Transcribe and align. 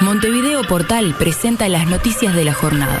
Montevideo 0.00 0.62
Portal 0.62 1.14
presenta 1.18 1.68
las 1.68 1.86
noticias 1.86 2.34
de 2.34 2.44
la 2.44 2.54
jornada. 2.54 2.98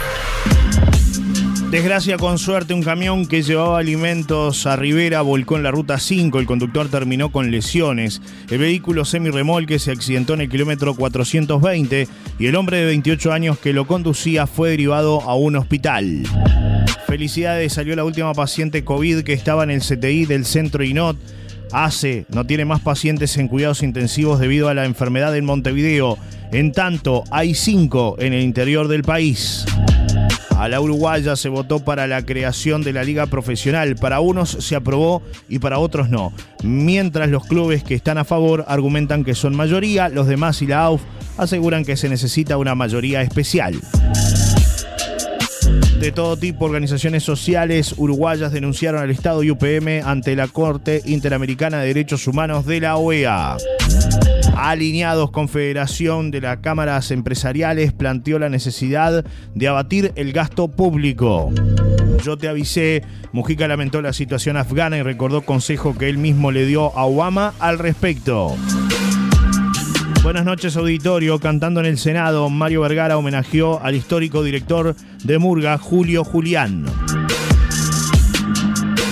Desgracia 1.70 2.18
con 2.18 2.36
suerte, 2.36 2.74
un 2.74 2.82
camión 2.82 3.26
que 3.26 3.42
llevaba 3.42 3.78
alimentos 3.78 4.66
a 4.66 4.76
Rivera 4.76 5.22
volcó 5.22 5.56
en 5.56 5.62
la 5.62 5.70
ruta 5.70 5.98
5. 5.98 6.38
El 6.38 6.44
conductor 6.44 6.88
terminó 6.88 7.32
con 7.32 7.50
lesiones. 7.50 8.20
El 8.50 8.58
vehículo 8.58 9.06
semi-remolque 9.06 9.78
se 9.78 9.92
accidentó 9.92 10.34
en 10.34 10.42
el 10.42 10.50
kilómetro 10.50 10.94
420 10.94 12.06
y 12.38 12.46
el 12.46 12.56
hombre 12.56 12.78
de 12.78 12.86
28 12.86 13.32
años 13.32 13.58
que 13.58 13.72
lo 13.72 13.86
conducía 13.86 14.46
fue 14.46 14.70
derivado 14.70 15.22
a 15.22 15.34
un 15.36 15.56
hospital. 15.56 16.24
Felicidades, 17.06 17.72
salió 17.72 17.96
la 17.96 18.04
última 18.04 18.34
paciente 18.34 18.84
COVID 18.84 19.22
que 19.22 19.32
estaba 19.32 19.64
en 19.64 19.70
el 19.70 19.80
CTI 19.80 20.26
del 20.26 20.44
centro 20.44 20.84
INOT. 20.84 21.16
ACE 21.72 22.26
no 22.28 22.46
tiene 22.46 22.64
más 22.64 22.80
pacientes 22.80 23.36
en 23.36 23.48
cuidados 23.48 23.82
intensivos 23.82 24.40
debido 24.40 24.68
a 24.68 24.74
la 24.74 24.84
enfermedad 24.84 25.36
en 25.36 25.44
Montevideo. 25.44 26.18
En 26.52 26.72
tanto, 26.72 27.24
hay 27.30 27.54
cinco 27.54 28.16
en 28.18 28.32
el 28.32 28.42
interior 28.42 28.88
del 28.88 29.02
país. 29.02 29.64
A 30.60 30.68
la 30.68 30.78
uruguaya 30.80 31.36
se 31.36 31.48
votó 31.48 31.80
para 31.80 32.06
la 32.06 32.26
creación 32.26 32.82
de 32.82 32.92
la 32.92 33.02
liga 33.02 33.26
profesional. 33.26 33.96
Para 33.96 34.20
unos 34.20 34.50
se 34.50 34.76
aprobó 34.76 35.22
y 35.48 35.58
para 35.58 35.78
otros 35.78 36.10
no. 36.10 36.34
Mientras 36.62 37.30
los 37.30 37.46
clubes 37.46 37.82
que 37.82 37.94
están 37.94 38.18
a 38.18 38.24
favor 38.24 38.66
argumentan 38.68 39.24
que 39.24 39.34
son 39.34 39.56
mayoría, 39.56 40.10
los 40.10 40.26
demás 40.26 40.60
y 40.60 40.66
la 40.66 40.82
AUF 40.82 41.00
aseguran 41.38 41.86
que 41.86 41.96
se 41.96 42.10
necesita 42.10 42.58
una 42.58 42.74
mayoría 42.74 43.22
especial. 43.22 43.80
De 46.00 46.12
todo 46.12 46.38
tipo, 46.38 46.64
organizaciones 46.64 47.22
sociales 47.22 47.94
uruguayas 47.98 48.52
denunciaron 48.52 49.02
al 49.02 49.10
Estado 49.10 49.42
y 49.42 49.50
UPM 49.50 50.00
ante 50.02 50.34
la 50.34 50.48
Corte 50.48 51.02
Interamericana 51.04 51.80
de 51.80 51.88
Derechos 51.88 52.26
Humanos 52.26 52.64
de 52.64 52.80
la 52.80 52.96
OEA. 52.96 53.58
Alineados 54.56 55.30
Confederación 55.30 56.30
de 56.30 56.40
las 56.40 56.56
Cámaras 56.60 57.10
Empresariales 57.10 57.92
planteó 57.92 58.38
la 58.38 58.48
necesidad 58.48 59.26
de 59.54 59.68
abatir 59.68 60.12
el 60.16 60.32
gasto 60.32 60.68
público. 60.68 61.52
Yo 62.24 62.38
te 62.38 62.48
avisé, 62.48 63.02
Mujica 63.32 63.68
lamentó 63.68 64.00
la 64.00 64.14
situación 64.14 64.56
afgana 64.56 64.96
y 64.96 65.02
recordó 65.02 65.42
consejo 65.42 65.98
que 65.98 66.08
él 66.08 66.16
mismo 66.16 66.50
le 66.50 66.64
dio 66.64 66.96
a 66.96 67.04
Obama 67.04 67.52
al 67.58 67.78
respecto. 67.78 68.56
Buenas 70.22 70.44
noches, 70.44 70.76
auditorio. 70.76 71.38
Cantando 71.38 71.80
en 71.80 71.86
el 71.86 71.96
Senado, 71.96 72.50
Mario 72.50 72.82
Vergara 72.82 73.16
homenajeó 73.16 73.80
al 73.82 73.94
histórico 73.94 74.42
director 74.42 74.94
de 75.24 75.38
Murga, 75.38 75.78
Julio 75.78 76.24
Julián. 76.24 76.84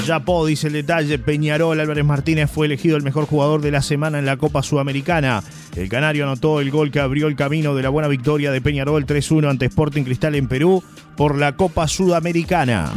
Yapó, 0.06 0.46
dice 0.46 0.66
el 0.66 0.74
detalle, 0.74 1.18
Peñarol 1.18 1.80
Álvarez 1.80 2.04
Martínez 2.04 2.50
fue 2.50 2.66
elegido 2.66 2.96
el 2.98 3.02
mejor 3.02 3.24
jugador 3.24 3.62
de 3.62 3.70
la 3.70 3.80
semana 3.80 4.18
en 4.18 4.26
la 4.26 4.36
Copa 4.36 4.62
Sudamericana. 4.62 5.42
El 5.76 5.88
canario 5.88 6.24
anotó 6.24 6.60
el 6.60 6.70
gol 6.70 6.90
que 6.90 7.00
abrió 7.00 7.26
el 7.26 7.36
camino 7.36 7.74
de 7.74 7.82
la 7.82 7.88
buena 7.88 8.08
victoria 8.08 8.52
de 8.52 8.60
Peñarol 8.60 9.06
3-1 9.06 9.48
ante 9.48 9.66
Sporting 9.66 10.04
Cristal 10.04 10.34
en 10.34 10.46
Perú 10.46 10.82
por 11.16 11.38
la 11.38 11.56
Copa 11.56 11.88
Sudamericana. 11.88 12.90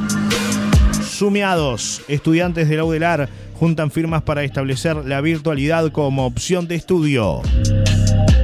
Sumeados, 1.02 2.02
estudiantes 2.08 2.68
de 2.68 2.76
la 2.78 2.84
UDELAR 2.84 3.30
juntan 3.54 3.92
firmas 3.92 4.24
para 4.24 4.44
establecer 4.44 4.98
la 5.06 5.22
virtualidad 5.22 5.92
como 5.92 6.26
opción 6.26 6.68
de 6.68 6.76
estudio. 6.76 7.42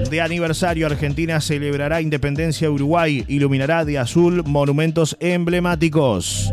De 0.09 0.21
aniversario, 0.21 0.87
Argentina 0.87 1.41
celebrará 1.41 2.01
independencia 2.01 2.71
Uruguay, 2.71 3.25
iluminará 3.27 3.83
de 3.83 3.97
azul 3.97 4.41
monumentos 4.45 5.17
emblemáticos. 5.19 6.49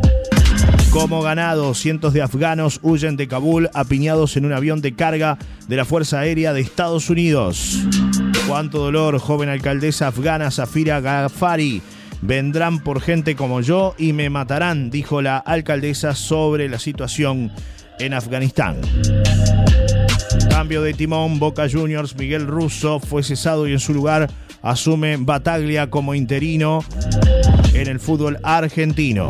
Como 0.89 1.21
ganado, 1.21 1.73
cientos 1.73 2.13
de 2.13 2.21
afganos 2.21 2.79
huyen 2.83 3.15
de 3.15 3.29
Kabul 3.29 3.69
apiñados 3.73 4.35
en 4.35 4.45
un 4.45 4.51
avión 4.51 4.81
de 4.81 4.93
carga 4.93 5.37
de 5.69 5.75
la 5.77 5.85
Fuerza 5.85 6.19
Aérea 6.19 6.51
de 6.51 6.61
Estados 6.61 7.09
Unidos. 7.09 7.79
Cuánto 8.47 8.79
dolor, 8.79 9.19
joven 9.19 9.47
alcaldesa 9.47 10.07
afgana 10.07 10.51
Zafira 10.51 10.99
Ghaffari. 10.99 11.81
Vendrán 12.21 12.79
por 12.79 12.99
gente 12.99 13.35
como 13.35 13.61
yo 13.61 13.95
y 13.97 14.11
me 14.11 14.29
matarán, 14.29 14.89
dijo 14.89 15.21
la 15.21 15.37
alcaldesa 15.37 16.13
sobre 16.13 16.67
la 16.67 16.79
situación 16.79 17.51
en 17.99 18.13
Afganistán. 18.13 18.81
Cambio 20.55 20.81
de 20.81 20.93
timón, 20.93 21.37
Boca 21.37 21.67
Juniors, 21.69 22.15
Miguel 22.15 22.47
Russo 22.47 23.01
fue 23.01 23.23
cesado 23.23 23.67
y 23.67 23.73
en 23.73 23.79
su 23.81 23.93
lugar 23.93 24.29
asume 24.61 25.17
Bataglia 25.19 25.89
como 25.89 26.15
interino 26.15 26.81
en 27.73 27.89
el 27.89 27.99
fútbol 27.99 28.39
argentino. 28.41 29.29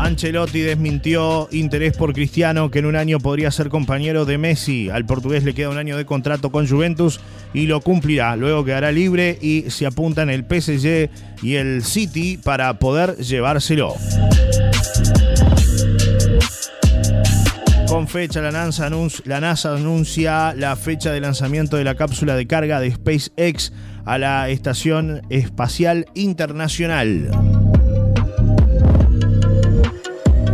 Ancelotti 0.00 0.62
desmintió 0.62 1.48
interés 1.52 1.96
por 1.96 2.12
Cristiano, 2.12 2.72
que 2.72 2.80
en 2.80 2.86
un 2.86 2.96
año 2.96 3.20
podría 3.20 3.52
ser 3.52 3.68
compañero 3.68 4.24
de 4.24 4.36
Messi. 4.36 4.90
Al 4.90 5.06
portugués 5.06 5.44
le 5.44 5.54
queda 5.54 5.70
un 5.70 5.78
año 5.78 5.96
de 5.96 6.04
contrato 6.04 6.50
con 6.50 6.66
Juventus 6.66 7.20
y 7.52 7.66
lo 7.66 7.82
cumplirá. 7.82 8.34
Luego 8.34 8.64
quedará 8.64 8.90
libre 8.90 9.38
y 9.40 9.70
se 9.70 9.86
apuntan 9.86 10.28
el 10.28 10.40
PSG 10.40 11.08
y 11.40 11.54
el 11.54 11.84
City 11.84 12.36
para 12.36 12.80
poder 12.80 13.16
llevárselo. 13.18 13.94
Con 17.94 18.08
fecha, 18.08 18.40
la 18.40 18.50
NASA, 18.50 18.86
anuncia, 18.86 19.22
la 19.24 19.40
NASA 19.40 19.72
anuncia 19.72 20.52
la 20.56 20.74
fecha 20.74 21.12
de 21.12 21.20
lanzamiento 21.20 21.76
de 21.76 21.84
la 21.84 21.94
cápsula 21.94 22.34
de 22.34 22.48
carga 22.48 22.80
de 22.80 22.92
SpaceX 22.92 23.72
a 24.04 24.18
la 24.18 24.48
Estación 24.48 25.22
Espacial 25.30 26.06
Internacional. 26.14 27.30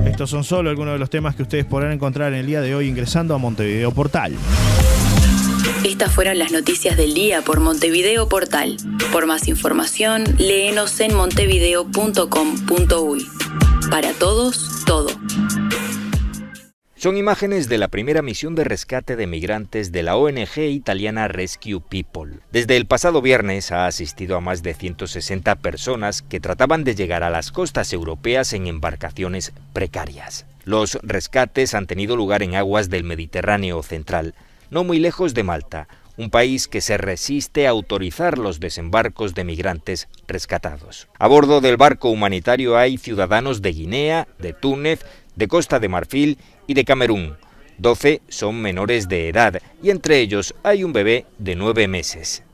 Estos 0.04 0.28
son 0.28 0.44
solo 0.44 0.68
algunos 0.68 0.92
de 0.92 0.98
los 0.98 1.08
temas 1.08 1.34
que 1.34 1.40
ustedes 1.40 1.64
podrán 1.64 1.92
encontrar 1.92 2.34
en 2.34 2.40
el 2.40 2.46
día 2.46 2.60
de 2.60 2.74
hoy 2.74 2.88
ingresando 2.88 3.34
a 3.34 3.38
Montevideo 3.38 3.90
Portal. 3.92 4.34
Estas 5.82 6.12
fueron 6.12 6.38
las 6.38 6.52
noticias 6.52 6.98
del 6.98 7.14
día 7.14 7.40
por 7.40 7.60
Montevideo 7.60 8.28
Portal. 8.28 8.76
Por 9.12 9.24
más 9.24 9.48
información, 9.48 10.24
léenos 10.36 11.00
en 11.00 11.14
montevideo.com.uy. 11.14 13.26
Para 13.90 14.12
todos, 14.12 14.84
todo. 14.84 15.08
Son 17.00 17.16
imágenes 17.16 17.70
de 17.70 17.78
la 17.78 17.88
primera 17.88 18.20
misión 18.20 18.54
de 18.54 18.62
rescate 18.62 19.16
de 19.16 19.26
migrantes 19.26 19.90
de 19.90 20.02
la 20.02 20.16
ONG 20.18 20.58
italiana 20.58 21.28
Rescue 21.28 21.80
People. 21.80 22.40
Desde 22.52 22.76
el 22.76 22.84
pasado 22.84 23.22
viernes 23.22 23.72
ha 23.72 23.86
asistido 23.86 24.36
a 24.36 24.42
más 24.42 24.62
de 24.62 24.74
160 24.74 25.54
personas 25.56 26.20
que 26.20 26.40
trataban 26.40 26.84
de 26.84 26.94
llegar 26.94 27.22
a 27.22 27.30
las 27.30 27.52
costas 27.52 27.94
europeas 27.94 28.52
en 28.52 28.66
embarcaciones 28.66 29.54
precarias. 29.72 30.44
Los 30.66 30.98
rescates 31.02 31.72
han 31.72 31.86
tenido 31.86 32.16
lugar 32.16 32.42
en 32.42 32.54
aguas 32.54 32.90
del 32.90 33.04
Mediterráneo 33.04 33.82
central, 33.82 34.34
no 34.68 34.84
muy 34.84 34.98
lejos 34.98 35.32
de 35.32 35.42
Malta, 35.42 35.88
un 36.18 36.28
país 36.28 36.68
que 36.68 36.82
se 36.82 36.98
resiste 36.98 37.66
a 37.66 37.70
autorizar 37.70 38.36
los 38.36 38.60
desembarcos 38.60 39.34
de 39.34 39.44
migrantes 39.44 40.06
rescatados. 40.28 41.08
A 41.18 41.28
bordo 41.28 41.62
del 41.62 41.78
barco 41.78 42.10
humanitario 42.10 42.76
hay 42.76 42.98
ciudadanos 42.98 43.62
de 43.62 43.72
Guinea, 43.72 44.28
de 44.38 44.52
Túnez, 44.52 45.00
de 45.40 45.48
Costa 45.48 45.80
de 45.80 45.88
Marfil 45.88 46.38
y 46.68 46.74
de 46.74 46.84
Camerún. 46.84 47.36
12 47.78 48.20
son 48.28 48.60
menores 48.60 49.08
de 49.08 49.28
edad 49.28 49.60
y 49.82 49.90
entre 49.90 50.20
ellos 50.20 50.54
hay 50.62 50.84
un 50.84 50.92
bebé 50.92 51.24
de 51.38 51.56
nueve 51.56 51.88
meses. 51.88 52.44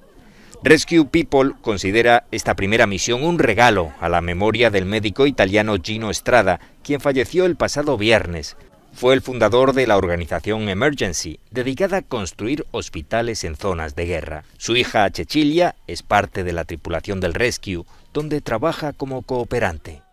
Rescue 0.62 1.04
People 1.04 1.52
considera 1.60 2.24
esta 2.30 2.54
primera 2.54 2.86
misión 2.86 3.24
un 3.24 3.38
regalo 3.40 3.92
a 4.00 4.08
la 4.08 4.20
memoria 4.20 4.70
del 4.70 4.86
médico 4.86 5.26
italiano 5.26 5.76
Gino 5.82 6.10
Estrada, 6.10 6.60
quien 6.82 7.00
falleció 7.00 7.44
el 7.44 7.56
pasado 7.56 7.98
viernes. 7.98 8.56
Fue 8.94 9.12
el 9.12 9.20
fundador 9.20 9.72
de 9.74 9.88
la 9.88 9.96
organización 9.96 10.68
Emergency, 10.68 11.40
dedicada 11.50 11.98
a 11.98 12.02
construir 12.02 12.64
hospitales 12.70 13.42
en 13.42 13.56
zonas 13.56 13.96
de 13.96 14.06
guerra. 14.06 14.44
Su 14.58 14.76
hija 14.76 15.10
Cecilia 15.12 15.74
es 15.88 16.04
parte 16.04 16.44
de 16.44 16.52
la 16.52 16.64
tripulación 16.64 17.18
del 17.20 17.34
Rescue, 17.34 17.84
donde 18.14 18.40
trabaja 18.40 18.92
como 18.92 19.22
cooperante. 19.22 20.05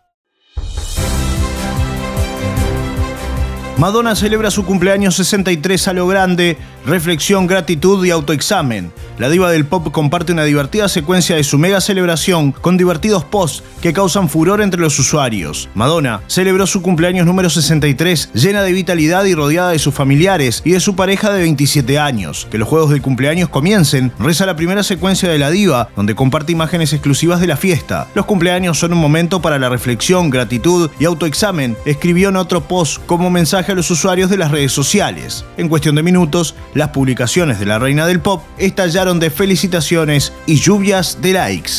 Madonna 3.78 4.16
celebra 4.16 4.52
su 4.52 4.66
cumpleaños 4.66 5.16
63 5.16 5.88
a 5.88 5.94
lo 5.94 6.06
grande, 6.06 6.58
reflexión, 6.86 7.48
gratitud 7.48 8.06
y 8.06 8.12
autoexamen. 8.12 8.94
La 9.18 9.30
diva 9.30 9.52
del 9.52 9.66
pop 9.66 9.92
comparte 9.92 10.32
una 10.32 10.44
divertida 10.44 10.88
secuencia 10.88 11.36
de 11.36 11.44
su 11.44 11.58
mega 11.58 11.82
celebración 11.82 12.52
con 12.52 12.78
divertidos 12.78 13.26
posts 13.26 13.64
que 13.82 13.92
causan 13.92 14.30
furor 14.30 14.62
entre 14.62 14.80
los 14.80 14.98
usuarios. 15.00 15.70
Madonna 15.74 16.22
celebró 16.28 16.68
su 16.68 16.84
cumpleaños 16.84 17.26
número 17.26 17.50
63 17.50 18.32
llena 18.34 18.62
de 18.62 18.72
vitalidad 18.72 19.26
y 19.26 19.34
rodeada 19.34 19.72
de 19.72 19.80
sus 19.80 19.94
familiares 19.94 20.62
y 20.64 20.72
de 20.72 20.80
su 20.80 20.96
pareja 20.96 21.32
de 21.32 21.42
27 21.42 21.98
años. 21.98 22.48
Que 22.52 22.60
los 22.60 22.68
juegos 22.68 22.92
del 22.92 23.02
cumpleaños 23.02 23.50
comiencen, 23.50 24.12
reza 24.20 24.46
la 24.46 24.56
primera 24.56 24.84
secuencia 24.84 25.30
de 25.30 25.40
la 25.40 25.50
diva, 25.50 25.90
donde 25.96 26.16
comparte 26.16 26.52
imágenes 26.52 26.94
exclusivas 26.94 27.40
de 27.40 27.48
la 27.48 27.58
fiesta. 27.58 28.08
Los 28.14 28.26
cumpleaños 28.26 28.78
son 28.78 28.94
un 28.94 29.00
momento 29.00 29.42
para 29.42 29.58
la 29.58 29.70
reflexión, 29.70 30.30
gratitud 30.30 30.92
y 31.00 31.06
autoexamen, 31.06 31.76
escribió 31.86 32.30
en 32.30 32.38
otro 32.38 32.68
post 32.68 33.04
como 33.06 33.30
a 33.72 33.76
los 33.76 33.90
usuarios 33.90 34.30
de 34.30 34.38
las 34.38 34.52
redes 34.52 34.72
sociales. 34.72 35.46
En 35.58 35.70
cuestión 35.70 35.96
de 35.96 36.04
minutos, 36.04 36.56
las 36.74 36.90
publicaciones 36.90 37.60
de 37.60 37.66
la 37.66 37.80
reina 37.80 38.06
del 38.06 38.20
pop 38.20 38.44
estallaron 38.58 39.20
de 39.20 39.30
felicitaciones 39.30 40.34
y 40.46 40.56
lluvias 40.56 41.22
de 41.22 41.34
likes. 41.34 41.72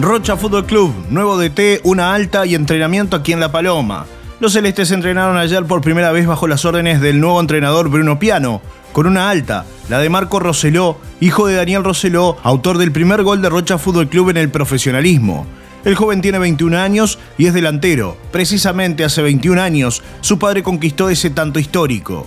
Rocha 0.00 0.36
Fútbol 0.38 0.64
Club, 0.64 0.94
nuevo 1.10 1.36
DT, 1.36 1.80
una 1.84 2.14
alta 2.14 2.46
y 2.46 2.54
entrenamiento 2.54 3.16
aquí 3.16 3.32
en 3.32 3.40
La 3.40 3.52
Paloma. 3.52 4.06
Los 4.40 4.54
celestes 4.54 4.90
entrenaron 4.92 5.36
ayer 5.36 5.66
por 5.66 5.82
primera 5.82 6.10
vez 6.10 6.26
bajo 6.26 6.48
las 6.48 6.64
órdenes 6.64 7.02
del 7.02 7.20
nuevo 7.20 7.38
entrenador 7.38 7.90
Bruno 7.90 8.18
Piano, 8.18 8.62
con 8.92 9.06
una 9.06 9.28
alta, 9.28 9.66
la 9.90 9.98
de 9.98 10.08
Marco 10.08 10.40
Roseló, 10.40 10.96
hijo 11.20 11.46
de 11.46 11.56
Daniel 11.56 11.84
Roseló, 11.84 12.38
autor 12.42 12.78
del 12.78 12.92
primer 12.92 13.22
gol 13.22 13.42
de 13.42 13.50
Rocha 13.50 13.76
Fútbol 13.76 14.08
Club 14.08 14.30
en 14.30 14.38
el 14.38 14.48
profesionalismo. 14.48 15.46
El 15.84 15.94
joven 15.94 16.20
tiene 16.20 16.38
21 16.38 16.78
años 16.78 17.18
y 17.38 17.46
es 17.46 17.54
delantero. 17.54 18.16
Precisamente 18.30 19.04
hace 19.04 19.22
21 19.22 19.60
años, 19.60 20.02
su 20.20 20.38
padre 20.38 20.62
conquistó 20.62 21.08
ese 21.08 21.30
tanto 21.30 21.58
histórico. 21.58 22.26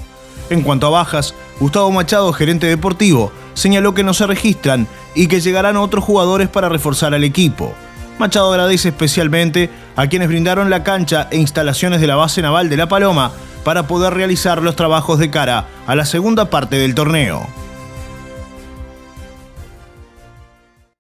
En 0.50 0.62
cuanto 0.62 0.88
a 0.88 0.90
bajas, 0.90 1.36
Gustavo 1.60 1.92
Machado, 1.92 2.34
gerente 2.34 2.68
deportivo, 2.68 3.32
señaló 3.54 3.94
que 3.94 4.04
no 4.04 4.14
se 4.14 4.28
registran 4.28 4.88
y 5.16 5.28
que 5.28 5.40
llegarán 5.40 5.78
otros 5.78 6.04
jugadores 6.04 6.50
para 6.50 6.70
reforzar 6.70 7.14
al 7.14 7.24
equipo. 7.24 7.74
Machado 8.20 8.52
agradece 8.52 8.90
especialmente 8.90 9.70
a 9.96 10.08
quienes 10.08 10.28
brindaron 10.28 10.70
la 10.70 10.84
cancha 10.84 11.28
e 11.32 11.38
instalaciones 11.38 12.02
de 12.02 12.08
la 12.08 12.16
base 12.16 12.42
naval 12.42 12.70
de 12.70 12.78
La 12.78 12.88
Paloma 12.88 13.32
para 13.64 13.88
poder 13.88 14.14
realizar 14.14 14.62
los 14.62 14.76
trabajos 14.76 15.20
de 15.20 15.30
cara 15.30 15.68
a 15.88 15.96
la 15.96 16.06
segunda 16.06 16.50
parte 16.50 16.78
del 16.78 16.96
torneo. 16.96 17.48